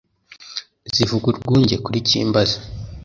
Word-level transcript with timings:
Zivuga 0.93 1.25
urwunge 1.31 1.75
kuri 1.85 1.97
Cyimbazi 2.07 2.57